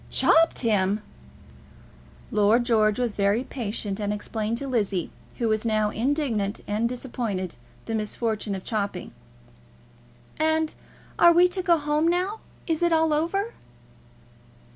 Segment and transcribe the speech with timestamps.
[0.09, 1.03] "Chopped him!"
[2.31, 7.55] Lord George was very patient, and explained to Lizzie, who was now indignant and disappointed,
[7.85, 9.11] the misfortune of chopping.
[10.39, 10.73] "And
[11.19, 12.39] are we to go home now?
[12.65, 13.53] Is it all over?"